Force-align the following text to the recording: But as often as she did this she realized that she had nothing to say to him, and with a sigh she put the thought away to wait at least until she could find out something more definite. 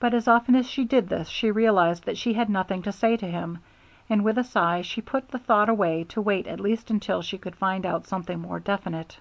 But 0.00 0.14
as 0.14 0.26
often 0.26 0.56
as 0.56 0.66
she 0.70 0.86
did 0.86 1.10
this 1.10 1.28
she 1.28 1.50
realized 1.50 2.04
that 2.04 2.16
she 2.16 2.32
had 2.32 2.48
nothing 2.48 2.80
to 2.80 2.92
say 2.92 3.14
to 3.18 3.26
him, 3.30 3.58
and 4.08 4.24
with 4.24 4.38
a 4.38 4.42
sigh 4.42 4.80
she 4.80 5.02
put 5.02 5.28
the 5.28 5.38
thought 5.38 5.68
away 5.68 6.04
to 6.04 6.22
wait 6.22 6.46
at 6.46 6.60
least 6.60 6.90
until 6.90 7.20
she 7.20 7.36
could 7.36 7.54
find 7.56 7.84
out 7.84 8.06
something 8.06 8.40
more 8.40 8.58
definite. 8.58 9.18